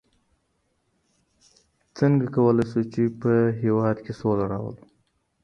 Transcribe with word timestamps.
څرنګه 1.95 2.27
کولای 2.35 2.65
سو 2.71 2.79
چي 2.93 3.03
په 3.21 3.31
هېواد 3.61 3.97
کي 4.05 4.13
سوله 4.19 4.45
راولو؟ 4.51 4.83